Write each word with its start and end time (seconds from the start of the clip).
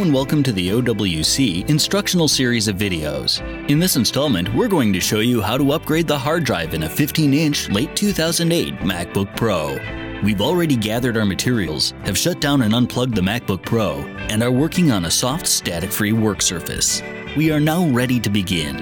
and 0.00 0.14
welcome 0.14 0.42
to 0.42 0.50
the 0.50 0.70
OWC 0.70 1.68
instructional 1.68 2.26
series 2.26 2.68
of 2.68 2.76
videos. 2.76 3.42
In 3.68 3.78
this 3.78 3.96
installment, 3.96 4.52
we're 4.54 4.66
going 4.66 4.94
to 4.94 5.00
show 5.00 5.20
you 5.20 5.42
how 5.42 5.58
to 5.58 5.72
upgrade 5.72 6.06
the 6.06 6.18
hard 6.18 6.44
drive 6.44 6.72
in 6.72 6.84
a 6.84 6.88
15-inch 6.88 7.68
late 7.68 7.94
2008 7.94 8.76
MacBook 8.76 9.36
Pro. 9.36 9.76
We've 10.22 10.40
already 10.40 10.74
gathered 10.74 11.18
our 11.18 11.26
materials, 11.26 11.92
have 12.06 12.16
shut 12.16 12.40
down 12.40 12.62
and 12.62 12.74
unplugged 12.74 13.14
the 13.14 13.20
MacBook 13.20 13.62
Pro, 13.62 13.98
and 14.30 14.42
are 14.42 14.50
working 14.50 14.90
on 14.90 15.04
a 15.04 15.10
soft 15.10 15.46
static-free 15.46 16.14
work 16.14 16.40
surface. 16.40 17.02
We 17.36 17.50
are 17.50 17.60
now 17.60 17.86
ready 17.90 18.18
to 18.20 18.30
begin. 18.30 18.76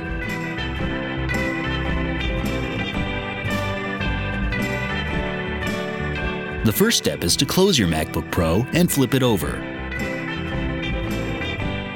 The 6.64 6.72
first 6.72 6.96
step 6.96 7.24
is 7.24 7.34
to 7.38 7.44
close 7.44 7.76
your 7.76 7.88
MacBook 7.88 8.30
Pro 8.30 8.64
and 8.72 8.90
flip 8.90 9.14
it 9.14 9.24
over. 9.24 9.75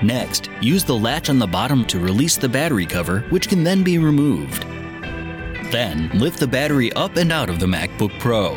Next, 0.03 0.49
use 0.63 0.83
the 0.83 0.97
latch 0.97 1.29
on 1.29 1.39
the 1.39 1.47
bottom 1.47 1.85
to 1.87 1.99
release 1.99 2.39
the 2.39 2.49
battery 2.49 2.87
cover, 2.87 3.21
which 3.29 3.49
can 3.49 3.63
then 3.63 3.83
be 3.83 3.99
removed. 3.99 4.63
Then, 5.71 6.11
lift 6.15 6.41
the 6.41 6.47
battery 6.47 6.91
up 6.95 7.17
and 7.17 7.31
out 7.31 7.51
of 7.51 7.61
the 7.61 7.67
MacBook 7.67 8.19
Pro. 8.19 8.55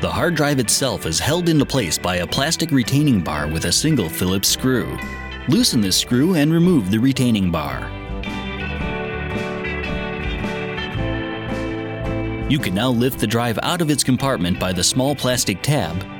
The 0.00 0.10
hard 0.10 0.36
drive 0.36 0.58
itself 0.58 1.04
is 1.04 1.18
held 1.18 1.50
into 1.50 1.66
place 1.66 1.98
by 1.98 2.16
a 2.16 2.26
plastic 2.26 2.70
retaining 2.70 3.20
bar 3.20 3.46
with 3.46 3.66
a 3.66 3.72
single 3.72 4.08
Phillips 4.08 4.48
screw. 4.48 4.96
Loosen 5.48 5.82
this 5.82 5.98
screw 5.98 6.34
and 6.34 6.50
remove 6.50 6.90
the 6.90 6.98
retaining 6.98 7.50
bar. 7.50 7.90
You 12.50 12.58
can 12.58 12.74
now 12.74 12.88
lift 12.88 13.18
the 13.18 13.26
drive 13.26 13.58
out 13.62 13.82
of 13.82 13.90
its 13.90 14.02
compartment 14.02 14.58
by 14.58 14.72
the 14.72 14.82
small 14.82 15.14
plastic 15.14 15.60
tab 15.60 16.17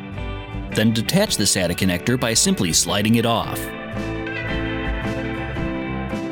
then 0.79 0.93
detach 0.93 1.37
the 1.37 1.43
SATA 1.43 1.73
connector 1.73 2.19
by 2.19 2.33
simply 2.33 2.73
sliding 2.73 3.17
it 3.17 3.27
off. 3.27 3.59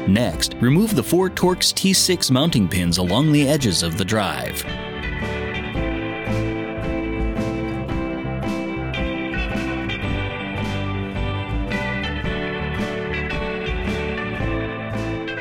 Next, 0.06 0.54
remove 0.60 0.94
the 0.94 1.02
four 1.02 1.28
Torx 1.28 1.74
T6 1.74 2.30
mounting 2.30 2.68
pins 2.68 2.98
along 2.98 3.32
the 3.32 3.48
edges 3.48 3.82
of 3.82 3.98
the 3.98 4.04
drive. 4.04 4.62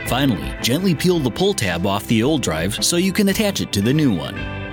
Finally, 0.09 0.52
gently 0.64 0.95
peel 0.95 1.20
the 1.20 1.30
pull 1.30 1.53
tab 1.53 1.86
off 1.86 2.08
the 2.08 2.23
old 2.23 2.42
drive 2.42 2.83
so 2.83 2.98
you 2.98 3.14
can 3.14 3.30
attach 3.30 3.61
it 3.61 3.72
to 3.72 3.81
the 3.81 3.94
new 3.94 4.11
one. 4.11 4.64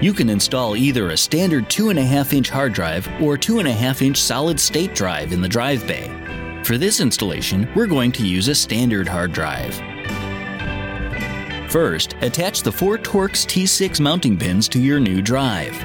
You 0.00 0.12
can 0.12 0.30
install 0.30 0.76
either 0.76 1.10
a 1.10 1.16
standard 1.16 1.64
2.5 1.64 2.32
inch 2.32 2.50
hard 2.50 2.72
drive 2.72 3.08
or 3.20 3.36
2.5 3.36 4.02
inch 4.02 4.16
solid 4.16 4.60
state 4.60 4.94
drive 4.94 5.32
in 5.32 5.40
the 5.40 5.48
drive 5.48 5.84
bay. 5.88 6.08
For 6.62 6.78
this 6.78 7.00
installation, 7.00 7.68
we're 7.74 7.88
going 7.88 8.12
to 8.12 8.24
use 8.24 8.46
a 8.46 8.54
standard 8.54 9.08
hard 9.08 9.32
drive. 9.32 9.74
First, 11.68 12.14
attach 12.20 12.62
the 12.62 12.70
four 12.70 12.96
Torx 12.96 13.44
T6 13.44 13.98
mounting 13.98 14.38
pins 14.38 14.68
to 14.68 14.78
your 14.78 15.00
new 15.00 15.20
drive. 15.20 15.76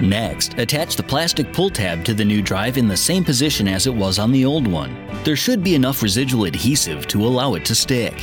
Next, 0.00 0.54
attach 0.54 0.96
the 0.96 1.02
plastic 1.02 1.52
pull 1.52 1.68
tab 1.68 2.04
to 2.06 2.14
the 2.14 2.24
new 2.24 2.40
drive 2.40 2.78
in 2.78 2.88
the 2.88 2.96
same 2.96 3.22
position 3.22 3.68
as 3.68 3.86
it 3.86 3.94
was 3.94 4.18
on 4.18 4.32
the 4.32 4.46
old 4.46 4.66
one. 4.66 5.06
There 5.24 5.36
should 5.36 5.62
be 5.62 5.74
enough 5.74 6.02
residual 6.02 6.44
adhesive 6.44 7.06
to 7.08 7.26
allow 7.26 7.54
it 7.54 7.66
to 7.66 7.74
stick. 7.74 8.14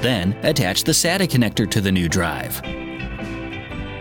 Then, 0.00 0.36
attach 0.42 0.84
the 0.84 0.92
SATA 0.92 1.26
connector 1.26 1.70
to 1.70 1.80
the 1.80 1.92
new 1.92 2.08
drive. 2.08 2.60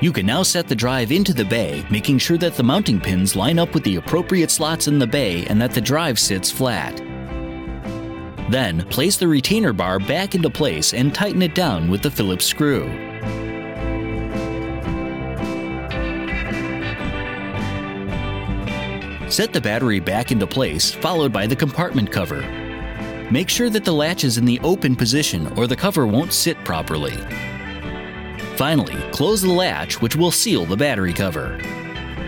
You 0.02 0.12
can 0.12 0.26
now 0.26 0.44
set 0.44 0.68
the 0.68 0.76
drive 0.76 1.12
into 1.12 1.34
the 1.34 1.46
bay, 1.46 1.86
making 1.90 2.18
sure 2.18 2.38
that 2.40 2.56
the 2.56 2.64
mounting 2.64 3.00
pins 3.00 3.36
line 3.36 3.60
up 3.60 3.74
with 3.74 3.84
the 3.84 3.96
appropriate 3.98 4.52
slots 4.52 4.88
in 4.88 5.00
the 5.00 5.08
bay 5.08 5.46
and 5.46 5.62
that 5.62 5.72
the 5.72 5.80
drive 5.80 6.20
sits 6.20 6.52
flat. 6.52 6.98
Then, 8.50 8.82
place 8.90 9.16
the 9.16 9.28
retainer 9.28 9.72
bar 9.72 10.00
back 10.00 10.36
into 10.36 10.50
place 10.50 10.94
and 10.94 11.16
tighten 11.16 11.44
it 11.44 11.56
down 11.56 11.90
with 11.90 12.02
the 12.02 12.12
Phillips 12.12 12.46
screw. 12.46 13.11
Set 19.32 19.54
the 19.54 19.62
battery 19.62 20.02
back 20.02 20.34
into 20.34 20.46
place, 20.46 20.92
followed 20.92 21.32
by 21.32 21.48
the 21.48 21.56
compartment 21.56 22.12
cover. 22.12 22.42
Make 23.32 23.48
sure 23.48 23.70
that 23.70 23.86
the 23.86 23.94
latch 23.94 24.26
is 24.26 24.38
in 24.38 24.44
the 24.44 24.60
open 24.60 24.94
position 24.94 25.48
or 25.58 25.68
the 25.68 25.76
cover 25.76 26.06
won't 26.06 26.34
sit 26.34 26.62
properly. 26.66 27.16
Finally, 28.58 28.98
close 29.12 29.42
the 29.42 29.50
latch, 29.50 30.02
which 30.02 30.18
will 30.18 30.32
seal 30.32 30.66
the 30.66 30.76
battery 30.76 31.14
cover. 31.14 31.58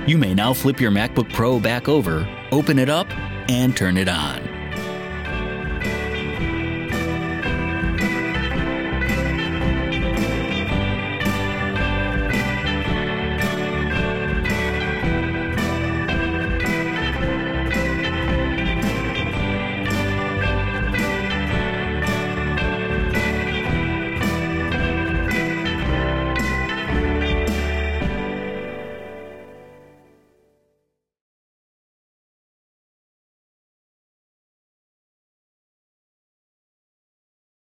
You 0.08 0.18
may 0.18 0.34
now 0.34 0.54
flip 0.54 0.80
your 0.80 0.92
MacBook 0.92 1.32
Pro 1.34 1.60
back 1.60 1.90
over, 1.90 2.26
open 2.54 2.80
it 2.80 2.88
up, 2.88 3.12
and 3.50 3.76
turn 3.76 3.98
it 3.98 4.08
on. 4.08 4.53